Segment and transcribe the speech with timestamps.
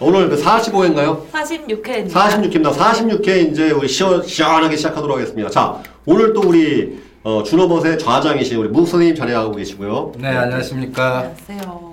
[0.00, 1.28] 오늘 그 45회인가요?
[1.32, 2.10] 46회입니다.
[2.10, 2.72] 46회입니다.
[2.72, 5.50] 46회 이제 우리 시원, 시원하게 시작하도록 하겠습니다.
[5.50, 10.12] 자, 오늘 또 우리 어, 준호벗의 좌장이신 우리 무 선생님 자리하고 계시고요.
[10.18, 11.32] 네, 안녕하십니까.
[11.48, 11.88] 안녕하세요.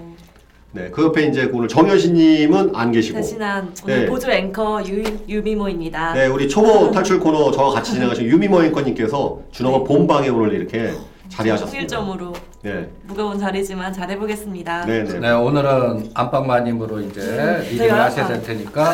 [0.73, 3.17] 네, 그 옆에 이제 오늘 정현신님은 안 계시고.
[3.17, 4.05] 대신한 오늘 네.
[4.05, 6.13] 보조 앵커 유, 유미모입니다.
[6.13, 10.91] 네, 우리 초보 탈출 코너 저와 같이 진행하신 유미모 앵커님께서 준호벗 본방에 오늘 이렇게
[11.29, 11.87] 자리하셨습니다.
[11.97, 14.85] 통일점으로 네, 무거운 자리지만 잘해보겠습니다.
[14.85, 15.19] 네, 네.
[15.19, 17.21] 네, 오늘은 안방 마님으로 이제
[17.69, 18.01] 리딩을 제가요?
[18.03, 18.27] 하셔야 아.
[18.29, 18.93] 될 테니까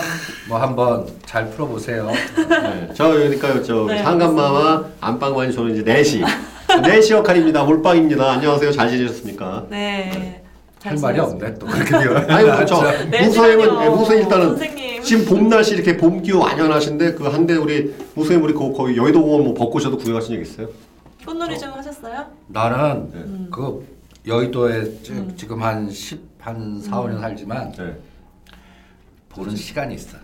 [0.50, 2.08] 뭐 한번 잘 풀어보세요.
[2.10, 2.90] 네.
[2.94, 6.24] 저 그러니까 저 네, 상감마와 안방만이 저는 이제 4시.
[6.68, 7.64] 4시 역할입니다.
[7.64, 8.32] 몰빵입니다.
[8.32, 8.72] 안녕하세요.
[8.72, 9.66] 잘 지내셨습니까?
[9.70, 10.42] 네.
[10.84, 11.20] 할잘 말이.
[11.20, 12.18] 없네 또 그렇게 되어.
[12.36, 12.82] 아니 그렇죠.
[13.10, 13.10] 네.
[13.10, 13.28] 네,
[13.90, 15.04] 무소 일단은 선생님.
[15.04, 19.22] 지금 봄 날씨 이렇게 봄 기후 완연하신데 그 한데 우리 무소님 우리 거, 거기 여의도
[19.22, 20.68] 공원 뭐 벚꽃에도 구경하신 적 있어요?
[21.26, 21.71] 꽃놀이 좀
[22.48, 23.48] 나는 네.
[23.52, 23.86] 그
[24.28, 25.34] 여의도에 지- 음.
[25.36, 27.98] 지금 한 10, 한 4, 5년 살지만 네.
[29.30, 30.18] 보는 시간이 있어.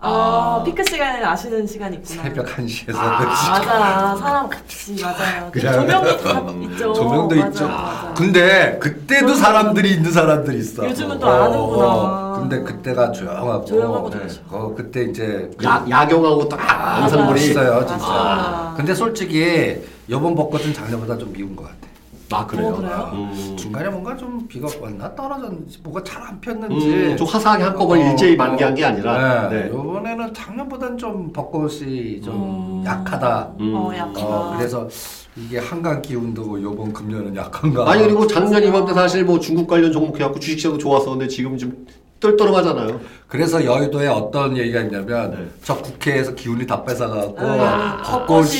[0.00, 2.22] 아, 피크 시간을 아시는 시간이 있구나.
[2.22, 4.16] 새벽 1시에서 맞아.
[4.16, 5.50] 사람 같이 맞아요.
[5.50, 5.72] 그래.
[5.72, 6.40] 조명이 다
[6.72, 6.92] 있죠.
[6.94, 7.66] 조명도 맞아, 있죠.
[7.66, 8.14] 맞아.
[8.16, 10.84] 근데 그때도 사람들이 있는 사람들이 있어.
[10.84, 12.36] 요즘은 또 아는구나.
[12.38, 13.64] 근데 그때가 조용하고.
[13.64, 14.28] 조용하고 네.
[14.28, 14.40] 좋죠.
[14.50, 16.74] 어, 그때 이제 야, 야경하고 딱 맞아.
[17.02, 18.04] 안산물이 있어요, 진짜.
[18.06, 18.74] 아.
[18.76, 21.76] 근데 솔직히 이번 벚꽃은 작년보다 좀 미운 것 같아.
[22.30, 22.68] 아 그래요?
[22.68, 23.10] 어, 그래요?
[23.14, 23.56] 음.
[23.56, 28.10] 중간에 뭔가 좀 비가 왔나 떨어졌는지 뭐가 잘 안 폈는지 음, 좀 화사하게 한꺼번에 어,
[28.10, 28.36] 일제히 어.
[28.36, 29.62] 만개한 게 아니라 네.
[29.62, 29.66] 네.
[29.68, 32.84] 이번에는 작년보다는 좀 벚꽃이 좀 음.
[32.84, 33.52] 약하다.
[33.60, 33.74] 음.
[33.74, 34.24] 어, 약간.
[34.24, 34.86] 어, 그래서
[35.36, 37.90] 이게 한강 기운도 이번 금년은 약한가.
[37.90, 41.86] 아니 그리고 작년 이맘때 사실 뭐 중국 관련 종목 해갖고 주식 시장도 좋았었는데 지금 좀
[42.20, 43.00] 떨떠름하잖아요.
[43.28, 45.36] 그래서 여의도에 어떤 얘기가 있냐면 네.
[45.62, 48.50] 저 국회에서 기운이 다 뺏어가고 아, 벚꽃이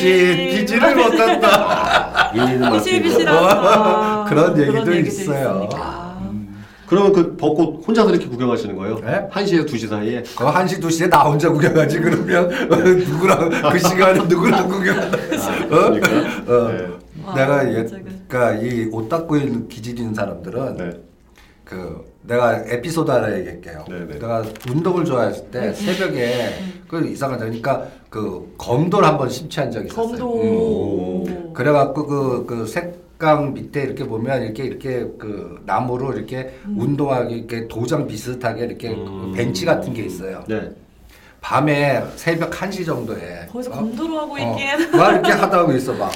[0.51, 2.31] 피지를 못한다.
[2.73, 5.67] 비실비실한 그런 얘기도 있어요.
[5.67, 6.09] 있으니까.
[6.87, 8.95] 그러면 그 벚꽃 혼자서 이렇게 구경하시는 거예요?
[8.99, 9.27] 네?
[9.31, 10.23] 1시에서 2시 사이에?
[10.35, 12.49] 그 1시 2시에 나 혼자 구경하지 그러면
[12.97, 15.69] 누구랑 그 시간에 누구랑 구경하나 어?
[15.69, 16.07] 그러니까.
[16.51, 16.67] 어.
[16.71, 16.87] 네.
[17.27, 18.03] 아, 내가 얘, 갑자기.
[18.27, 20.89] 그러니까 이 옷 닦고 있는 기질 있는 사람들은 네.
[21.69, 23.85] 그 내가 에피소드 하나 얘기할게요.
[23.87, 24.13] 네네.
[24.13, 26.49] 내가 운동을 좋아했을 때 새벽에
[26.87, 30.07] 그 이상하다 그러니까 그 검도를 한번 심취한 적이 있었어요.
[30.07, 31.23] 검도.
[31.27, 31.53] 음.
[31.53, 38.07] 그래갖고 그, 그 색강 밑에 이렇게 보면 이렇게 이렇게 그 나무로 이렇게 운동하기 이렇게 도장
[38.07, 39.05] 비슷하게 이렇게 음.
[39.05, 40.43] 그 벤치 같은 게 있어요.
[40.47, 40.71] 네.
[41.41, 43.75] 밤에 새벽 1시 정도에 거기서 어?
[43.75, 46.11] 검도로 하고 어, 있기에는 막 이렇게 하다 있어 막.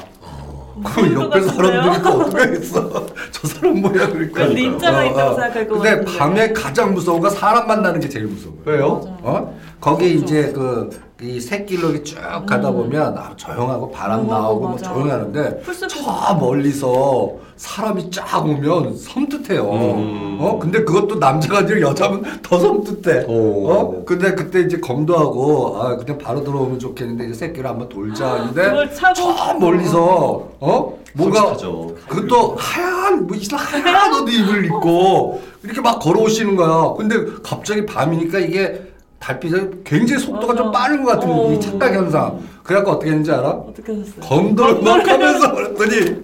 [0.82, 3.06] 그 옆에 사람들이 어떻게 했어?
[3.32, 4.48] 저 사람 뭐야 그러니까.
[4.48, 6.06] 그 닌자가 있다고 생각할 것 근데.
[6.18, 8.60] 밤에 가장 무서운 건 사람 만나는 게 제일 무서워요.
[8.66, 8.96] 왜요?
[9.24, 9.38] 맞아.
[9.38, 9.60] 어?
[9.84, 10.26] 거기 그렇죠.
[10.26, 10.90] 이제 그
[11.24, 14.94] 이 새길로 쭉 가다 보면 아, 조용하고 바람 음, 나오고 뭐 맞아.
[14.94, 19.64] 조용하는데 풀숲에서 저 멀리서 사람이 쫙 오면 섬뜩해요.
[19.72, 20.38] 음.
[20.42, 20.60] 어?
[20.60, 23.26] 근데 그것도 남자가 아니라 여자면 더 섬뜩해.
[23.28, 23.70] 오.
[23.70, 24.04] 어?
[24.06, 28.70] 근데 그때 이제 검도하고 아 그냥 바로 들어오면 좋겠는데 이제 새끼를 한번 돌자 하는데 아,
[28.72, 29.14] 그걸 차고.
[29.14, 30.98] 저 멀리서 어?
[31.14, 31.96] 뭔가 솔직하죠.
[32.10, 36.96] 그것도 하얀 뭐 이상 하얀 옷 입을 입고 이렇게 막 걸어오시는 거야.
[36.98, 38.93] 근데 갑자기 밤이니까 이게
[39.24, 40.64] 달빛이 굉장히 속도가 맞아.
[40.64, 41.54] 좀 빠른 것 같은 어.
[41.54, 42.40] 이 착각 현상.
[42.62, 43.50] 그래갖고 어떻게 했는지 알아?
[43.52, 44.20] 어떻게 하셨어요?
[44.22, 46.22] 검도를 막 하면서 그랬더니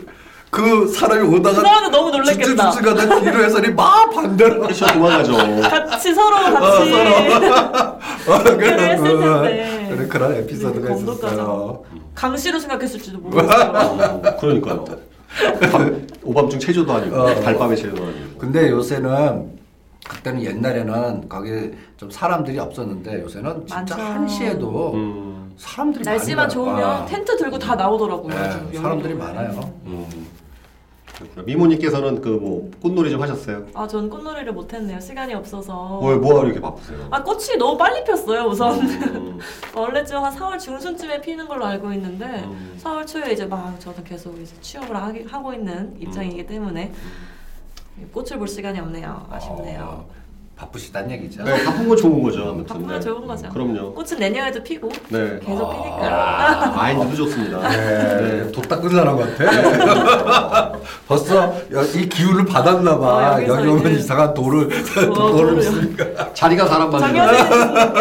[0.49, 2.71] 그 사람이 오다가 그 사람도 너무 놀랬겠다.
[2.71, 4.85] 쭈쭈쭈 가다 뒤로 해서니 막 반대로 그렇죠.
[4.87, 5.33] 도망가죠.
[5.61, 6.93] 같이 서로 어, 같이
[8.29, 9.87] 어, 그래, 했을 그, 텐데.
[9.95, 10.93] 그래, 그런 에피소드가.
[10.93, 11.83] 있었어요.
[12.15, 13.71] 강씨로 생각했을지도 모르겠어요.
[13.71, 14.85] 어, 그러니까요.
[15.71, 17.35] 밤, 오밤중 체조도 아니고 어.
[17.35, 18.37] 달밤에 체조도 아니고.
[18.39, 19.58] 근데 요새는
[20.07, 23.95] 그때는 옛날에는 거기 좀 사람들이 없었는데 요새는 진짜 많죠.
[23.95, 27.05] 한시에도 음, 사람들이 날씨만 많이 좋으면 나와.
[27.05, 28.33] 텐트 들고 다 나오더라고요.
[28.33, 29.13] 네, 요즘 사람들이.
[29.13, 29.59] 많아요.
[29.85, 30.05] 음.
[31.17, 31.43] 그렇구나.
[31.45, 33.65] 미모님께서는 그 뭐 꽃놀이 좀 하셨어요?
[33.73, 35.01] 아, 전 꽃놀이를 못했네요.
[35.01, 35.99] 시간이 없어서.
[35.99, 37.07] 왜 뭐하러 이렇게 바쁘세요?
[37.11, 38.79] 아, 꽃이 너무 빨리 폈어요, 우선.
[38.79, 39.37] 음,
[39.75, 42.77] 원래 좀한 4월 중순쯤에 피는 걸로 알고 있는데, 음.
[42.81, 46.93] 4월 초에 이제 막 저는 계속 이제 취업을 하기, 하고 있는 입장이기 때문에,
[48.13, 49.27] 꽃을 볼 시간이 없네요.
[49.31, 49.81] 아쉽네요.
[49.83, 50.05] 어,
[50.55, 51.41] 바쁘시다는 얘기죠.
[51.43, 52.41] 네, 바쁜 거 좋은 거죠.
[52.49, 52.65] 아무튼.
[52.65, 52.99] 바쁘면 네.
[52.99, 53.47] 좋은 거죠.
[53.49, 53.93] 그럼요.
[53.93, 55.39] 꽃은 내년에도 피고 네.
[55.39, 56.01] 계속 피니까.
[56.03, 57.59] 아, 마인드도 좋습니다.
[57.69, 60.71] 네, 도 닦은 사람 같아.
[61.07, 63.33] 벌써 여- 이 기운을 받았나 어, 봐.
[63.35, 64.69] 여기서 여기 오면 이제- 이상한 돌을
[65.11, 66.33] 어, 돌을 돌을- 쓰니까.
[66.33, 67.25] 자리가 사람 많네요.
[67.25, 67.53] 정여진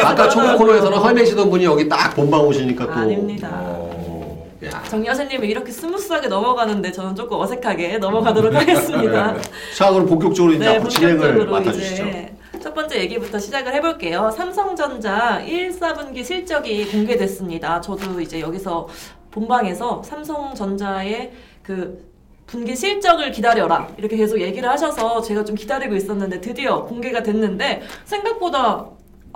[0.05, 2.93] 아까 초보 코너에서는 헤매시던 분이 여기 딱 본방 오시니까 또.
[2.93, 3.49] 아닙니다.
[4.63, 4.83] 어, 야.
[4.89, 9.37] 정 여사님은 이렇게 smooth하게 넘어가는데 저는 조금 어색하게 넘어가도록 하겠습니다.
[9.77, 12.07] 자, 그럼 본격적으로 이제 네, 앞으로 진행을 맡아주시죠.
[12.09, 14.31] 이제 첫 번째 얘기부터 시작을 해볼게요.
[14.35, 17.81] 삼성전자 1, 4분기 실적이 공개됐습니다.
[17.81, 18.89] 저도 이제 여기서
[19.31, 21.33] 본방에서 삼성전자의
[21.63, 22.09] 그
[22.47, 28.87] 분기 실적을 기다려라 이렇게 계속 얘기를 하셔서 제가 좀 기다리고 있었는데 드디어 공개가 됐는데 생각보다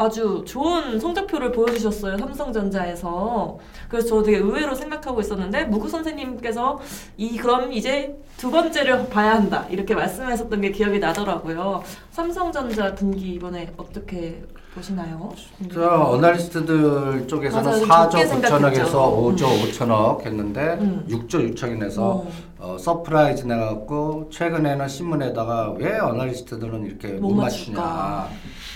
[0.02, 3.58] 아주 좋은 성적표를 보여주셨어요 삼성전자에서.
[3.88, 6.80] 그래서 저 되게 의외로 생각하고 있었는데 무구 선생님께서
[7.16, 11.82] 이 그럼 이제 두 번째를 봐야 한다 이렇게 말씀하셨던 게 기억이 나더라고요.
[12.10, 14.42] 삼성전자 분기 이번에 어떻게
[14.74, 15.32] 보시나요?
[15.72, 18.08] 저 애널리스트들 쪽에서는 맞아요.
[18.08, 19.34] 4조 좋게 9천억에서 생각했죠.
[19.36, 21.04] 5조 5천억 했는데 음.
[21.08, 22.28] 6조 6천이 내서 어.
[22.58, 28.28] 어, surprise 내갖고 최근에는 신문에다가 왜 애널리스트들은 이렇게 못, 못 맞추냐 맞출까?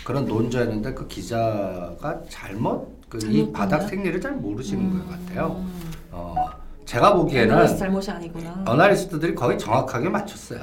[0.04, 3.82] 그런 논조였는데 그 기자가 잘못 그 이 바닥?
[3.88, 5.56] 생리를 잘 모르시는 것 같아요.
[5.60, 5.93] 음.
[6.10, 6.34] 어,
[6.84, 10.60] 제가 보기에는 잘못이 아니구나 어널리스트들이 거의 정확하게 맞췄어요.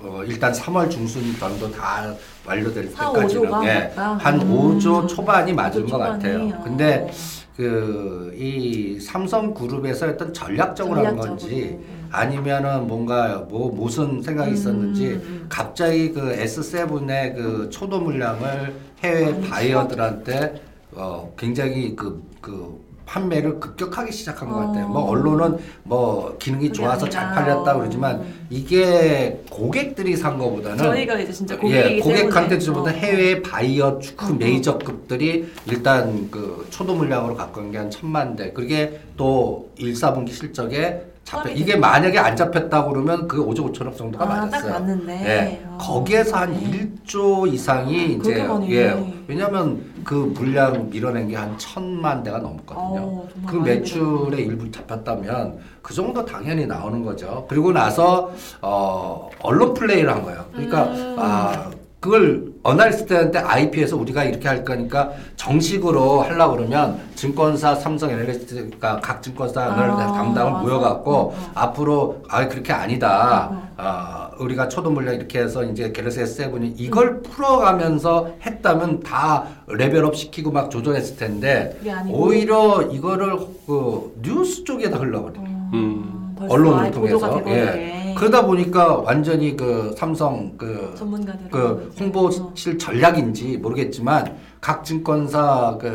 [0.00, 2.14] 어, 일단 3월 중순 정도 다
[2.46, 4.14] 완료될 4, 때까지는 5조가 예, 맞다?
[4.14, 4.78] 한 음.
[4.78, 6.44] 5조 초반이 맞은 것 초반이, 같아요.
[6.54, 6.62] 어.
[6.64, 7.10] 근데
[7.56, 11.36] 그 이 삼성 그룹에서 어떤 전략적으로 한 전략적으로.
[11.38, 11.78] 건지
[12.10, 15.46] 아니면은 뭔가 뭐 무슨 생각이 음, 있었는지 음.
[15.48, 20.62] 갑자기 그 S7의 그 초도 물량을 해외 많이 바이어들한테
[20.92, 22.80] 어 굉장히 그 그
[23.12, 24.86] 판매를 급격하게 시작한 것 같아요.
[24.88, 25.10] 뭐 어.
[25.10, 27.28] 언론은 뭐 기능이 좋아서 잘.
[27.34, 32.58] 팔렸다 그러지만 이게 고객들이 산 거보다는 저희가 이제 진짜 고객이기 예, 고객한테.
[32.58, 32.94] 주보다 어.
[32.94, 34.38] 해외 바이어 큰 음.
[34.38, 38.52] 메이저급들이 일단 그 초도 물량으로 갖고 온게 한 천만 대.
[38.52, 41.50] 그게 또 1, 4분기 실적에 잡혀.
[41.50, 41.80] 이게 됐죠.
[41.80, 44.72] 만약에 안 잡혔다고 그러면 그 5조 5천억 정도가 아, 맞았어요.
[44.72, 45.12] 딱 맞는데.
[45.24, 45.66] 예.
[45.66, 45.78] 어.
[45.78, 46.90] 거기에서 한 네.
[47.04, 48.74] 1조 이상이 이제 그렇게 많이.
[48.74, 49.14] 예.
[49.26, 53.00] 왜냐면 그 물량 밀어낸 게 한 천만 대가 넘었거든요.
[53.00, 57.46] 어, 정말 그 매출의 일부 잡혔다면 그 정도 당연히 나오는 거죠.
[57.48, 58.32] 그리고 나서
[58.62, 60.44] 어 언론 플레이를 한 거예요.
[60.52, 61.16] 그러니까 음.
[61.18, 69.20] 아 그걸 어널리스트한테 IP에서 우리가 이렇게 할 거니까 정식으로 하려고 그러면 증권사 삼성 에너지가 각
[69.20, 70.62] 증권사 아, 담당을 맞아.
[70.62, 71.50] 모여갖고 어, 어.
[71.54, 73.48] 앞으로 아 그렇게 아니다.
[73.50, 80.14] 어, 아 우리가 초도 물량 이렇게 해서 이제 갤럭시 S7이 이걸 풀어가면서 했다면 다 레벨업
[80.14, 81.76] 시키고 막 조정했을 텐데.
[82.08, 85.40] 오히려 이거를 그 뉴스 쪽에다 흘러버려.
[85.40, 86.34] 어, 음.
[86.38, 88.14] 벌써 언론을 통해서 돼 예.
[88.14, 95.90] 그러다 보니까 완전히 그 삼성 그, 전문가들 그 홍보실 전략인지 모르겠지만 각 증권사 그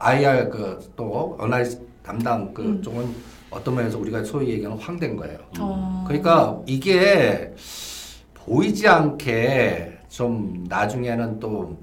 [0.00, 2.82] IR 그 또 어나리스 담당 그 음.
[2.82, 3.14] 쪽은
[3.50, 5.38] 어떤 면에서 우리가 소위 얘기하는 황된 거예요.
[5.60, 6.04] 어.
[6.06, 7.52] 그러니까 이게
[8.34, 11.76] 보이지 않게 좀 나중에는 또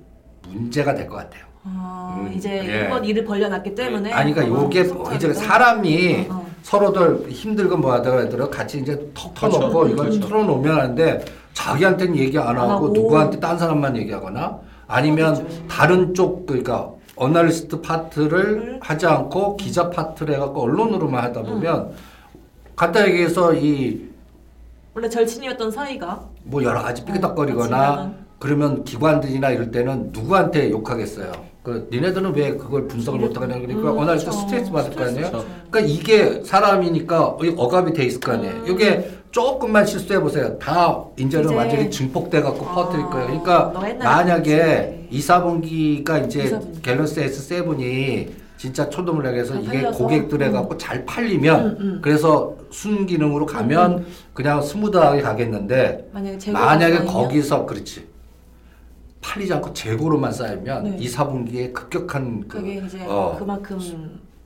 [0.48, 1.44] 문제가 될 것 같아요.
[1.64, 2.82] 아, 음, 이제 예.
[2.82, 4.82] 한번 일을 벌려놨기 때문에 아니 그러니까 어, 요게
[5.16, 6.45] 이제 더- 사람이 어, 어.
[6.66, 9.60] 서로들 힘들고 뭐 하다가 하더라도 같이 이제 턱 그렇죠.
[9.60, 10.28] 터놓고 이걸 그렇죠.
[10.28, 12.88] 털어놓으면 하는데 자기한테는 얘기 안안 하고 하고.
[12.90, 15.68] 누구한테 딴 사람만 얘기하거나 아니면 그렇죠.
[15.68, 18.80] 다른 쪽 그러니까 어널리스트 파트를 음.
[18.82, 21.92] 하지 않고 기자 파트를 해갖고 언론으로만 하다 보면
[22.76, 24.10] 간단히 얘기해서 이
[24.96, 31.32] 원래 절친이었던 사이가 뭐 여러 가지 어, 삐그덕거리거나 같이 그러면 기관들이나 이럴 때는 누구한테 욕하겠어요.
[31.66, 34.48] 그 니네들은 왜 그걸 분석을 이래- 못하겠냐 그러니까 음, 어나리스트 그렇죠.
[34.48, 35.32] 스트레스 받을 거 아니에요.
[35.72, 38.54] 그러니까 이게 사람이니까 이 억압이 돼 있을 거 아니에요.
[38.54, 38.66] 음.
[38.68, 40.58] 이게 조금만 실수해 보세요.
[40.60, 43.26] 다 이제는 이제- 완전히 증폭돼 갖고 아, 퍼뜨릴 거예요.
[43.26, 45.08] 그러니까 만약에.
[45.10, 46.82] 2, 4분기가 이제 2, 4분기.
[46.84, 49.98] 갤럭시 S7이 진짜 초도물량에서 잘 이게 팔려서?
[49.98, 50.54] 고객들에 음.
[50.54, 52.00] 갖고 잘 팔리면 음, 음.
[52.02, 57.06] 그래서 순기능으로 가면 그냥 smooth하게 가겠는데 만약에 만약에?
[57.06, 58.06] 거기서 그렇지
[59.26, 60.98] 팔리지 않고 재고로만 쌓이면 네.
[61.00, 63.78] 2, 4분기에 급격한 그 그게 이제 어, 그만큼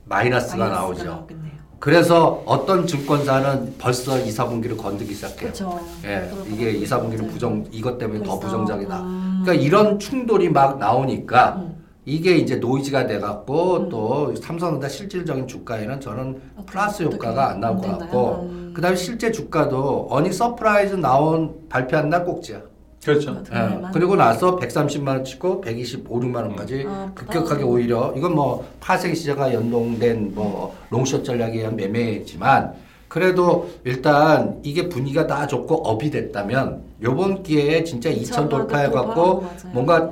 [0.06, 1.04] 마이너스가, 마이너스가 나오죠.
[1.04, 1.60] 나오겠네요.
[1.78, 5.38] 그래서 어떤 증권사는 벌써 2, 4분기를 건드기 시작해요.
[5.38, 5.80] 그렇죠.
[6.04, 9.00] 예, 이게 2, 4분기는 부정 이것 때문에 더 부정적이다.
[9.02, 9.40] 음.
[9.44, 11.76] 그러니까 이런 충돌이 막 나오니까 음.
[12.06, 13.88] 이게 이제 noise가 돼갖고 음.
[13.90, 18.48] 또 삼성전자 실질적인 주가에는 저는 어떻게- 플러스 효과가 안 나올 것안 같고?
[18.50, 18.72] 음.
[18.74, 22.60] 그다음에 실제 주가도 earning surprise 나온 발표한 날 꼭지야.
[23.04, 23.30] 그렇죠.
[23.30, 23.90] 어떻게 예, 하면?
[23.92, 27.66] 그리고 나서 130만 원 치고 125, 6만 원까지 아, 급격하게 아.
[27.66, 32.74] 오히려 이건 뭐 파생 시세가 연동된 뭐 롱숏 전략에 의한 매매지만
[33.08, 39.46] 그래도 일단 이게 분위기가 다 좋고 업이 됐다면 요번 기회에 진짜 2천 돌파해 갖고 돌파하고
[39.72, 40.10] 뭔가.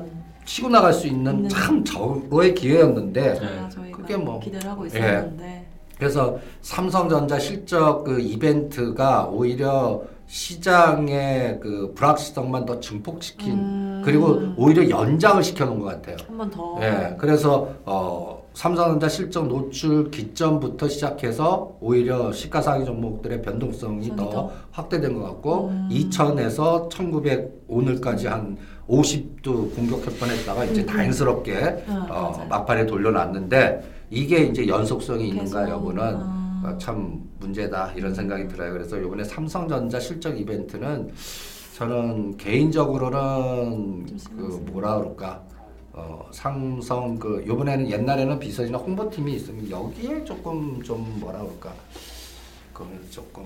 [0.49, 1.49] 치고 나갈 수 있는 있는.
[1.51, 3.69] 참 절호의 기회였는데 저희가
[3.99, 4.87] 그게 뭐- 기대를 하고 예.
[4.87, 5.67] 있었는데
[5.99, 14.03] 그래서 삼성전자 실적 그 이벤트가 오히려 시장의 그 불확실성만 더 증폭시킨 음.
[14.05, 16.17] 그리고 오히려 연장을 시켜놓은 것 같아요.
[16.29, 16.79] 한 번 더.
[16.83, 24.51] 예, 그래서 어, 삼성전자 실적 노출 기점부터 시작해서 오히려 시가상위 종목들의 변동성이 더 더.
[24.73, 25.89] 확대된 것 같고 음.
[25.91, 28.57] 2000에서 1900 오늘까지 한
[28.89, 30.87] 50도 공격할 뻔했다가 이제 음.
[30.87, 32.49] 다행스럽게 아, 어, 맞아요.
[32.49, 35.69] 막판에 돌려놨는데 이게 이제 연속성이 있는가.
[35.71, 36.63] 여부는 아.
[36.65, 38.73] 어, 참 문제다 이런 생각이 들어요.
[38.73, 41.11] 그래서 이번에 삼성전자 실적 이벤트는
[41.77, 45.43] 저는 개인적으로는 좀그 뭐라 그럴까
[45.93, 51.73] 어, 삼성 그 요번에는 옛날에는 비서이나 홍보팀이 있으면 여기에 조금 좀 뭐라 그럴까
[52.73, 53.45] 그 조금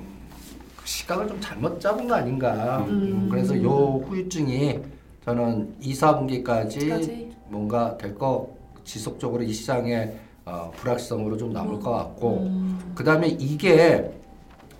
[0.76, 2.78] 그 시각을 좀 잘못 잡은 거 아닌가.
[2.88, 2.90] 음.
[2.90, 4.78] 음, 그래서 요 후유증이
[5.24, 7.32] 저는 2, 4분기까지 까지?
[7.48, 8.50] 뭔가 될 거
[8.84, 10.12] 지속적으로 이 시장의
[10.44, 12.92] 어, 불확실성으로 좀 남을 것 같고 음.
[12.94, 14.10] 그 다음에 이게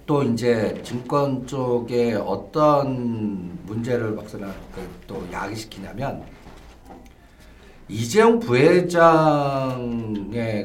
[0.06, 4.52] 또 이제 증권 쪽에 어떤 문제를 박스나
[5.06, 6.24] 또 야기시키냐면
[7.88, 9.78] 이재용 부회장의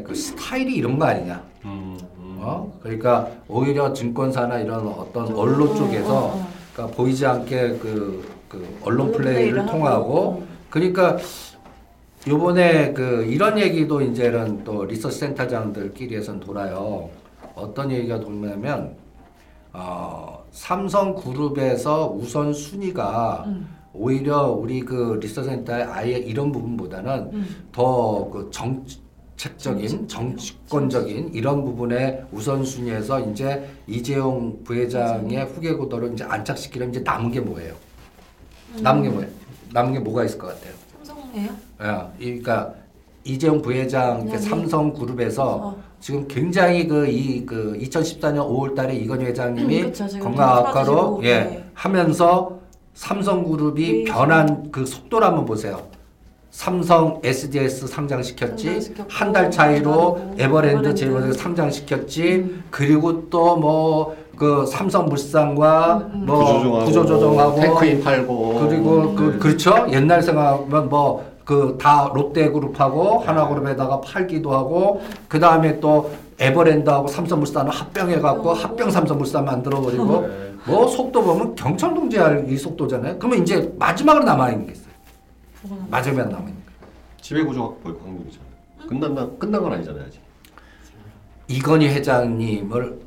[0.04, 1.44] 그 스타일이 이런 거 아니냐.
[1.66, 2.38] 음, 음.
[2.40, 2.72] 어?
[2.82, 6.48] 그러니까 오히려 증권사나 이런 어떤 언론 어, 쪽에서 어, 어.
[6.74, 10.44] 그러니까 보이지 않게 그, 그 언론 플레이를 통하고 하고.
[10.70, 11.18] 그러니까
[12.28, 17.10] 요번에 그 이런 얘기도 이제는 또 리서치 센터장들끼리에선 돌아요.
[17.56, 18.96] 어떤 얘기가 돌냐면
[19.72, 23.70] 어, 삼성 그룹에서 우선 순위가 음.
[23.94, 27.66] 오히려 우리 그 리서치 센터의 아예 이런 부분보다는 음.
[27.72, 28.86] 더그 정
[29.38, 37.40] 책적인 정치권적인 이런 부분에 우선순위에서 이제 이재용 부회장의 후계 구도를 이제 안착시키려면 이제 남은 게
[37.40, 37.76] 뭐예요?
[38.82, 39.30] 남은 게 뭐예요?
[39.74, 40.74] 남은 게 뭐가 있을 것 같아요?
[41.04, 41.67] 삼성이에요?
[41.82, 41.88] 예,
[42.20, 42.74] 이- 그러니까
[43.24, 44.38] 이재용 부회장 이렇게 네.
[44.40, 45.76] 삼성그룹에서 어.
[46.00, 51.64] 지금 굉장히 그 이 그 2014년 5월달에 이건희 회장님이 음, 그쵸, 건강학과로 예 네.
[51.74, 52.58] 하면서
[52.94, 54.04] 삼성그룹이 네.
[54.06, 55.82] 변한 그 속도를 한번 보세요.
[56.52, 60.96] 삼성 SDS 상장시켰지 한 달 차이로 그리고 에버랜드.
[60.96, 62.64] 제휴를 상장시켰지 음.
[62.72, 66.26] 그리고 또 뭐 그 삼성물산과 음, 음.
[66.28, 69.38] 뭐 구조조정하고, 구조조정하고 테크인 팔고 그리고 그 네.
[69.40, 77.72] 그렇죠 옛날 생각하면 뭐 그 다 롯데그룹하고 하나그룹에다가 팔기도 하고 그 다음에 또 에버랜드하고 삼성물산을
[77.72, 78.54] 합병해갖고 어.
[78.54, 80.54] 합병 삼성물산 만들어버리고 네.
[80.66, 83.18] 뭐 속도 보면 경청동제할 이 속도잖아요.
[83.18, 84.88] 그러면 이제 마지막으로 남아 있는 게 있어요.
[85.90, 86.72] 마지막에 남아 있는 거.
[87.22, 88.48] 지배구조 확보의 광림이잖아요.
[88.90, 90.20] 끝난다 끝난 건 아니잖아요 아직.
[91.48, 93.00] 이건희 회장님을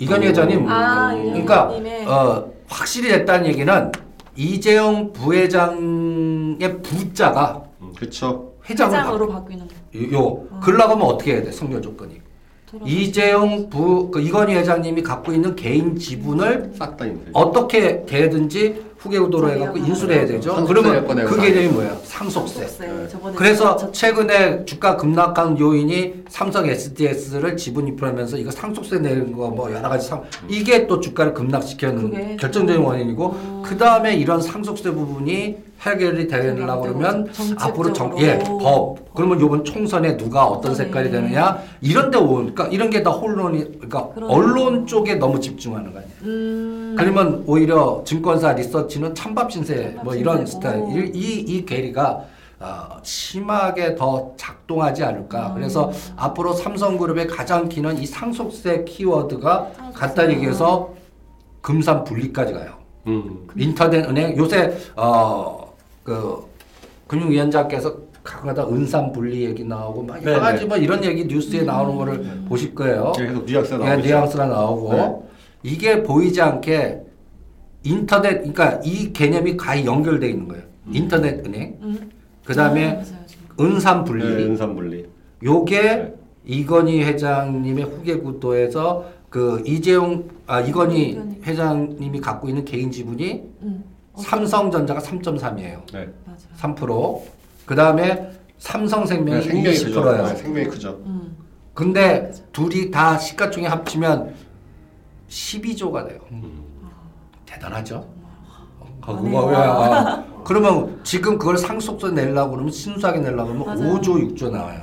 [0.00, 3.92] 이건희 회장님 아, 그러니까 이건희님의- 어, 확실히 됐다는 얘기는
[4.34, 7.63] 이재용 부회장의 부자가 음,
[7.96, 8.52] 그렇죠.
[8.68, 9.74] 회장으로 바뀌는 거.
[9.98, 12.20] 요, 요 그러려면 어떻게 해야 돼 성별 조건이
[12.84, 17.26] 이재용 부 그 이건희 회장님이 갖고 있는 개인 지분을 싹다 있는.
[17.32, 20.64] 어떻게 되든지 후계 구도로 해갖고 인수를 해야 되죠.
[20.66, 21.94] 그러면 그 개념이 뭐예요?
[22.04, 22.66] 상속세.
[22.66, 22.86] 상속세.
[22.86, 23.32] 네.
[23.36, 29.70] 그래서 저- 최근에 주가 급락한 요인이 삼성 SDS를 지분 입출하면서 이거 상속세 내는 거 뭐
[29.70, 33.62] 여러 가지 상 이게 또 주가를 급락시키는 결정적인 원인이고 음.
[33.62, 37.28] 그 다음에 이런 상속세 부분이 해결이 되려고 그러면.
[37.58, 40.78] 앞으로 정, 예, 법 그러면 요번 총선에 누가 어떤 네.
[40.78, 44.08] 색깔이 되느냐 이런 데 온, 그러니까 이런 게 다 혼론이 그러니까.
[44.28, 46.14] 언론 쪽에 너무 집중하는 거 아니에요.
[46.22, 46.96] 음.
[46.98, 50.44] 그러면 오히려 증권사 리서치 는 찬밥 신세 뭐 이런.
[50.46, 52.24] 스타일 이, 이 괴리가
[52.60, 55.48] 어, 심하게 더 작동하지 않을까.
[55.48, 55.54] 음.
[55.54, 59.98] 그래서 앞으로 삼성그룹의 가장 키는 이 상속세 키워드가 상속세.
[59.98, 60.94] 간단히 얘기해서
[61.60, 62.74] 금산 분리까지 가요.
[63.06, 63.46] 음.
[63.56, 65.64] 인터넷 은행 요새 어
[66.04, 66.44] 그
[67.06, 70.66] 금융위원장께서 가끔가다 은산 분리 얘기 나오고 막 여러 네, 가지 네.
[70.66, 73.12] 뭐 이런 얘기 뉴스에 나오는 거를 보실 거예요.
[73.16, 74.06] 계속 뉘앙스가 예, 나오죠.
[74.06, 75.14] 뉘앙스가 나오고 네.
[75.62, 77.00] 이게 보이지 않게
[77.84, 80.64] 인터넷 그러니까 이 개념이 가히 연결돼 있는 거예요.
[80.90, 82.10] 인터넷 은행 음.
[82.44, 83.44] 그다음에 아, 지금.
[83.60, 85.06] 은산 분리 네, 은산 분리.
[85.42, 86.14] 요게 네.
[86.46, 91.40] 이건희 회장님의 후계 구도에서 그 이재용 아 이건희 이건희.
[91.44, 93.84] 회장님이 갖고 있는 개인 지분이 음.
[94.14, 95.92] 어, 삼성전자가 3.3이에요.
[95.92, 96.08] 네.
[96.24, 96.74] 맞아요.
[96.74, 97.20] 3%.
[97.66, 100.02] 그다음에 삼성생명이 네, 생명이 크죠.
[100.02, 100.26] 20%예요.
[100.26, 101.02] 네, 생명이 크죠.
[101.06, 101.36] 음.
[101.74, 104.34] 근데 둘이 다 시가총액 합치면
[105.28, 106.20] 12조가 돼요.
[106.30, 106.63] 음.
[107.54, 108.06] 대단하죠.
[109.06, 109.46] 어, 해요.
[109.46, 109.56] 왜?
[109.56, 113.94] 아, 그러면 지금 그걸 상속세 내려고 그러면 순수하게 내려고 그러면 맞아요.
[114.00, 114.80] 5조 6조 나와요.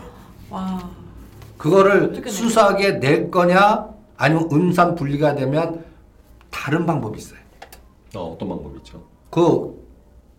[0.50, 0.90] 와.
[1.58, 2.22] 그거를?
[2.28, 3.86] 순수하게 낼 거냐
[4.18, 5.84] 아니면 음산 분리가 되면
[6.50, 7.40] 다른 방법이 있어요.
[8.16, 9.02] 어, 어떤 방법이 있죠?
[9.30, 9.80] 그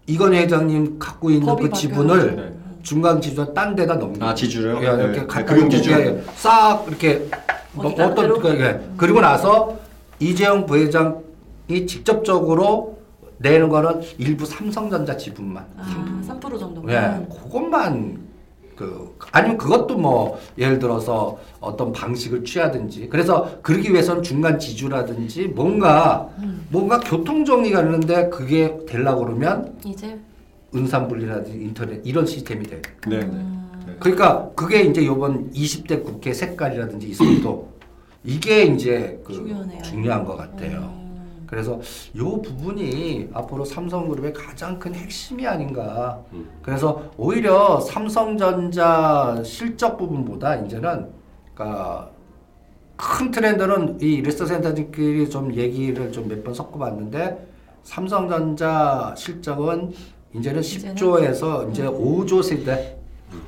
[0.07, 1.71] 이건 회장님 갖고 있는 그.
[1.71, 2.53] 지분을 네.
[2.83, 4.83] 중간 지분 딴 데다 넘기고 아, 지주를요?
[4.83, 5.05] 예, 네.
[5.05, 5.57] 이렇게 네, 갖다.
[5.57, 7.29] 예, 싹 이렇게
[7.77, 8.41] 어떤?
[8.41, 8.81] 그, 예.
[8.97, 9.77] 그리고 나서
[10.19, 11.23] 이재용 부회장
[11.73, 12.99] 이 직접적으로
[13.39, 16.91] 내는 거는 일부 삼성전자 지분만 아, 3% 정도만.
[16.91, 18.21] 예, 그것만
[18.77, 26.31] 그 아니면 그것도 뭐 예를 들어서 어떤 방식을 취하든지 그래서 그러기 위해서는 중간 지주라든지 뭔가
[26.39, 26.67] 음.
[26.71, 30.19] 뭔가 교통 정리가 있는데 그게 되려고 그러면 이제
[30.75, 32.81] 은산 분리라든지 인터넷 이런 시스템이 돼.
[33.07, 33.25] 네, 네.
[33.25, 33.71] 음.
[33.87, 33.97] 네.
[33.99, 37.73] 그러니까 그게 이제 요번 20대 국회 색깔이라든지 이 속도
[38.25, 39.83] 이게 이제 그 중요하네요.
[39.83, 40.95] 중요한 것 같아요.
[40.97, 41.02] 음.
[41.53, 41.79] 그래서
[42.17, 46.19] 요 부분이 앞으로 삼성그룹의 가장 큰 핵심이 아닌가.
[46.33, 46.49] 음.
[46.63, 51.11] 그래서 오히려 삼성전자 실적 부분보다 이제는
[51.55, 52.09] 그러니까
[52.97, 57.47] 큰 트렌드는 이 리스트 센터들끼리 좀 얘기를 좀 몇 번 섞어봤는데
[57.83, 59.93] 삼성전자 실적은
[60.35, 60.95] 이제는 이제는?
[60.95, 62.97] 10조에서 이제 5조 시대,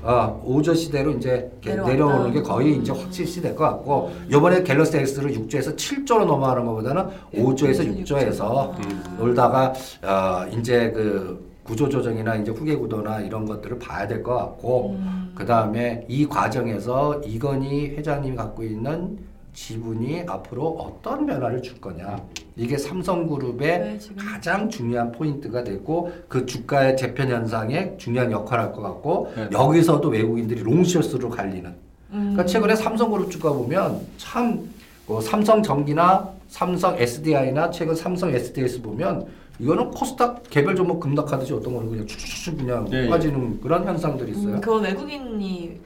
[0.02, 1.92] 아 5조 시대로 이제 내려왔다.
[1.92, 7.04] 내려오는 게 거의 이제 확실시 될 것 같고 이번에 갤럭시 X를 6조에서 7조로 넘어가는 것보다는
[7.34, 9.16] 5조에서 6조에서 음.
[9.18, 9.72] 놀다가
[10.02, 15.32] 어, 이제 그 구조 조정이나 이제 후계 구도나 이런 것들을 봐야 될 것 같고 음.
[15.34, 19.18] 그 다음에 이 과정에서 이건희 회장님이 갖고 있는
[19.54, 22.20] 지분이 앞으로 어떤 변화를 줄 거냐
[22.56, 23.98] 이게 삼성그룹의 네.
[24.18, 29.48] 가장 중요한 포인트가 되고 그 주가의 재편 현상에 중요한 역할을 할 것 같고 네.
[29.52, 32.18] 여기서도 외국인들이 롱숏으로 갈리는 음.
[32.18, 34.68] 그러니까 최근에 삼성그룹 주가 보면 참
[35.06, 39.26] 뭐 삼성전기나 삼성 SDI나 최근 삼성 SDS 보면
[39.58, 43.08] 이거는 코스닥 개별 종목 급락하듯이 어떤 거는 그냥 쭉쭉쭉 그냥 예, 예.
[43.10, 44.54] 빠지는 그런 현상들이 있어요.
[44.54, 45.78] 음, 그건 외국인이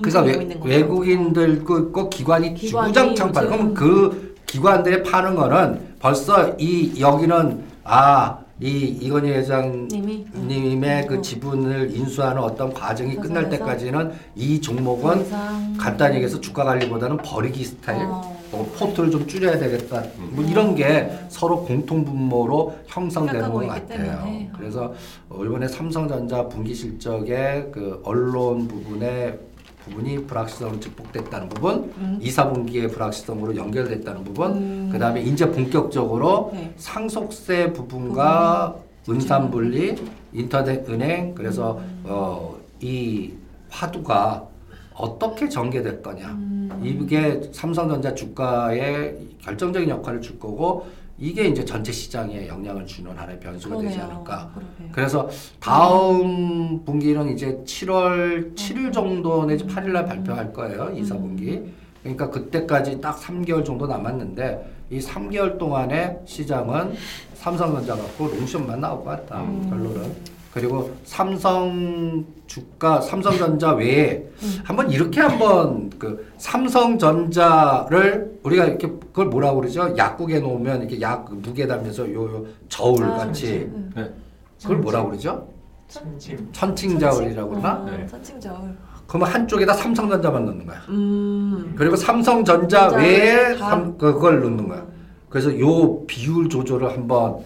[0.00, 0.76] 그러니까 움직이고 외.
[0.76, 3.46] 외국인들 그, 그 기관이 기관이 주구장창 팔.
[3.46, 11.94] 그러면 그 기관들이 파는 거는 벌써 이 여기는 아 이 이건희 회장님의 님이 그 지분을
[11.94, 18.34] 인수하는 어떤 과정이 끝날 때까지는 이더 종목은 간단히 얘기해서 주가 관리보다는 버리기 스타일, 어.
[18.52, 20.04] 어, 포트를 좀 줄여야 되겠다.
[20.30, 24.22] 뭐 이런 게 서로 공통 분모로 형성되는 것 같아요.
[24.22, 24.50] 때문에.
[24.56, 24.94] 그래서
[25.28, 29.36] 어, 이번에 삼성전자 분기 실적의 그 언론 부분에
[29.84, 32.18] 부분이 불확실성으로 증폭됐다는 부분, 음.
[32.20, 34.88] 이 4분기의 불확실성으로 연결됐다는 부분, 음.
[34.90, 36.72] 그 다음에 이제 본격적으로 네.
[36.76, 38.76] 상속세 부분과
[39.08, 39.96] 은산분리,
[40.32, 42.02] 인터넷 은행, 그래서 음.
[42.04, 43.32] 어, 이
[43.68, 44.48] 화두가
[44.94, 46.28] 어떻게 전개될 거냐.
[46.28, 46.80] 음.
[46.82, 50.86] 이게 삼성전자 주가에 결정적인 역할을 줄 거고
[51.18, 54.14] 이게 이제 전체 시장에 영향을 주는 하나의 변수가 되지 그러네요.
[54.16, 54.50] 않을까.
[54.54, 54.88] 그러게요.
[54.92, 55.28] 그래서
[55.60, 60.90] 다음 분기는 이제 7월 7일 정도 내지 8일 날 발표할 거예요.
[60.94, 61.64] 2, 4분기.
[62.02, 66.94] 그러니까 그때까지 딱 3개월 정도 남았는데 이 3개월 동안에 시장은
[67.34, 69.42] 삼성전자 갖고 롱숏만 나올 것 같다.
[69.42, 69.68] 음.
[69.70, 70.33] 결론은.
[70.54, 74.58] 그리고 삼성 주가 삼성전자 외에 음.
[74.62, 79.92] 한번 이렇게 한번 그 삼성전자를 우리가 이렇게 그걸 뭐라고 그러죠?
[79.96, 83.90] 약국에 놓으면 이렇게 약 무게 달면서 요, 요 저울 아, 같이 음.
[83.96, 84.14] 네.
[84.62, 85.48] 그걸 뭐라고 그러죠?
[85.88, 86.48] 침침.
[86.52, 87.70] 천칭자울이라고 그러나?
[87.70, 88.06] 아, 네.
[88.06, 88.76] 천칭자울.
[89.08, 90.78] 그러면 한쪽에다 삼성전자만 넣는 거야.
[90.88, 91.74] 음.
[91.76, 93.70] 그리고 삼성전자 전자 외에 다.
[93.70, 94.86] 삼, 그걸 넣는 거야.
[95.28, 97.40] 그래서 요 비율 조절을 한번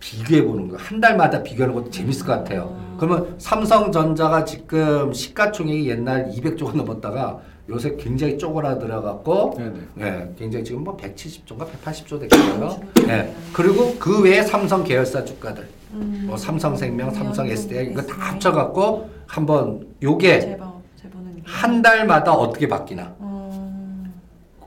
[0.00, 0.80] 비교해 보는 거야.
[0.82, 2.74] 한 달마다 비교하는 것도 재밌을 것 같아요.
[2.98, 10.10] 그러면 삼성전자가 지금 시가총액이 옛날 200조가 넘었다가 요새 굉장히 쪼그라들어 갖고 네, 네.
[10.10, 12.80] 네, 굉장히 지금 뭐 170조인가 180조 됐고요.
[13.06, 13.32] 네.
[13.52, 16.24] 그리고 그 외에 삼성 계열사 주가들, 음.
[16.26, 18.16] 뭐 삼성생명, 삼성 SDI 이거 다.
[18.18, 21.42] 합쳐 갖고 한번 요게 재봐 재보는 게.
[21.44, 23.14] 한 달마다 어떻게 바뀌나.
[23.20, 24.12] 음.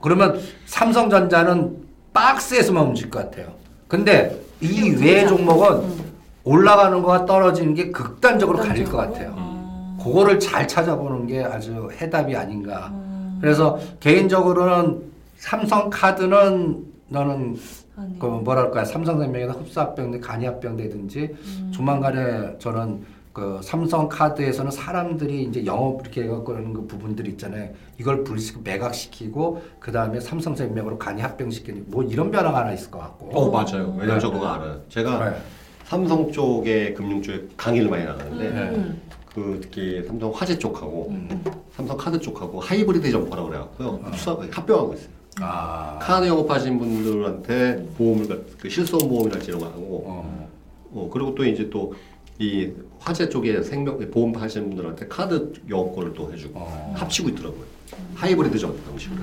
[0.00, 3.52] 그러면 삼성전자는 박스에서만 움직일 것 같아요.
[3.88, 5.36] 근데 이 움직이지 외 않고.
[5.36, 6.04] 종목은 음.
[6.44, 8.96] 올라가는 거와 떨어지는 게 극단적으로 갈릴 것?
[8.96, 9.34] 같아요.
[9.36, 9.98] 음.
[10.02, 12.90] 그거를 잘 찾아보는 게 아주 해답이 아닌가.
[12.92, 13.38] 음.
[13.40, 15.02] 그래서 개인적으로는
[15.36, 17.56] 삼성카드는 너는
[17.96, 18.18] 아니.
[18.18, 21.70] 그 뭐랄까 삼성생명이나 흡수합병, 간이합병되든지 음.
[21.72, 27.68] 조만간에 저는 그 삼성 카드에서는 사람들이 이제 영업 이렇게 해갖고 그러는 그 부분들 있잖아요.
[27.98, 33.36] 이걸 분리시키고 매각시키고 그 다음에 삼성생명으로 간이 합병시키는 뭐 이런 변화가 하나 있을 것 같고.
[33.36, 33.88] 어 맞아요.
[33.98, 34.20] 왜냐면 네.
[34.20, 34.80] 저 그거 알아요.
[34.88, 35.36] 제가 네.
[35.82, 39.02] 삼성 쪽에 금융 쪽에 강의를 많이 나가는데 음.
[39.34, 41.44] 그 특히 삼성 화재 쪽하고 음.
[41.74, 44.00] 삼성 카드 쪽하고 하이브리드 점포라고 그래갖고요.
[44.04, 45.08] 합수하고 합병하고 있어요.
[45.40, 45.98] 아.
[46.00, 50.48] 카드 영업하신 분들한테 보험을 그 실손 보험이랄지 이런 거 하고 어.
[50.92, 51.92] 어 그리고 또 이제 또
[52.38, 52.68] 이
[53.04, 56.94] 화재 쪽에 생명 보험 하시는 분들한테 카드 영업권을 또 해주고 어.
[56.96, 57.62] 합치고 있더라고요.
[58.14, 59.20] 하이브리드 점 방식으로.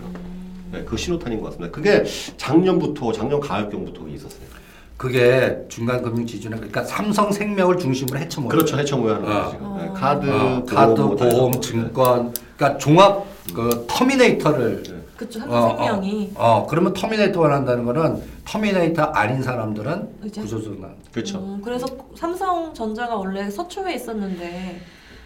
[0.71, 1.71] 네, 그 신호탄인 것 같습니다.
[1.71, 2.03] 그게
[2.37, 4.51] 작년부터 작년 가을경부터 있었어요.
[4.97, 8.49] 그게 중간 금융 지주는 그러니까 삼성생명을 중심으로 헤쳐 모여.
[8.51, 9.33] 그렇죠 헤쳐모여하는 어.
[9.33, 9.77] 거죠 지금.
[9.77, 11.59] 네, 카드, 어, 카드, 뭐다 보험.
[11.61, 18.21] 증권, 그러니까 종합 그 터미네이터를 그쵸 어, 어, 삼성생명이 어, 그러면 터미네이터를 한다는 거는
[18.55, 20.41] 터미네이터 아닌 사람들은 이제?
[20.41, 21.37] 구조조정 그렇죠.
[21.39, 21.85] 음, 그래서
[22.15, 24.81] 삼성전자가 원래 서초에 있었는데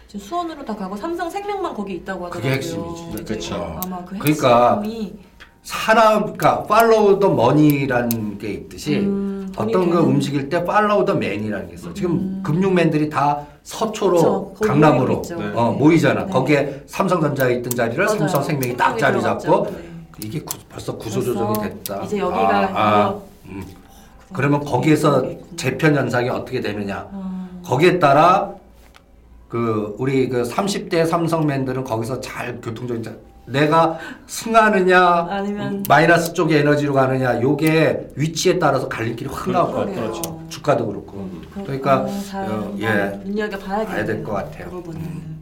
[0.06, 2.54] 지금 수원으로 다 가고 삼성 생명만 거기 있다고 그게 하더라고요.
[2.54, 3.22] 핵심이지.
[3.22, 3.80] 이제 그쵸.
[3.84, 5.14] 아마 그 그러니까 핵심이
[5.64, 11.04] 사람, 그러니까 follow the money라는 게 있듯이 음, 돈이 어떤 거 되는- 움직일 때 follow
[11.04, 11.92] the man이라는 게 있어.
[11.92, 12.42] 지금 음.
[12.44, 15.36] 금융맨들이 다 서초로 그쵸, 거기 강남으로 모이고 있죠.
[15.36, 15.52] 네.
[15.56, 16.26] 어, 모이잖아.
[16.26, 16.30] 네.
[16.32, 18.18] 거기에 삼성전자에 있던 자리를 맞아요.
[18.20, 19.48] 삼성생명이 딱 자리 들어갔죠.
[19.50, 19.95] 잡고 네.
[20.22, 22.02] 이게 구- 벌써 구조조정이 벌써 됐다.
[22.04, 23.00] 이제 여기가 아, 아.
[23.08, 23.64] 이거- 음.
[24.32, 25.24] 그러면 거기에서
[25.56, 27.08] 재편 현상이 어떻게 되느냐?
[27.12, 28.52] 음, 거기에 따라
[29.48, 33.12] 그 우리 그 30대 삼성맨들은 거기서 잘 교통적인 자-
[33.48, 39.94] 내가 승하느냐 아니면- 마이너스 쪽의 에너지로 가느냐 요게 위치에 따라서 갈림길이 확 나올 것 같아요.
[39.94, 40.42] 그렇죠.
[40.48, 41.18] 주가도 그렇고.
[41.18, 43.20] 음, 그러니까 어, 잘 어, 예.
[43.24, 43.58] 눈여겨.
[43.60, 44.64] 봐야 될것 같아요.
[44.70, 45.36] 그 부분은.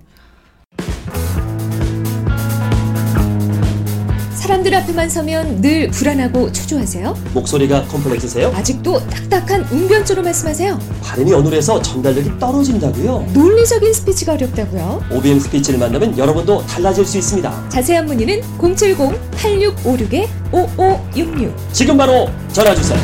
[4.45, 7.17] 사람들 앞에만 서면 늘 불안하고 초조하세요?
[7.33, 8.53] 목소리가 컴플렉스세요?
[8.55, 10.79] 아직도 딱딱한 웅변조로 말씀하세요?
[11.01, 13.29] 발음이 어눌해서 전달력이 떨어진다고요?
[13.33, 15.03] 논리적인 스피치가 어렵다고요?
[15.13, 17.71] OBM 스피치를 만나면 여러분도 달라질 수 있습니다.
[17.71, 22.99] 자세한 문의는 070-8656-5566 지금 바로 전화 주세요.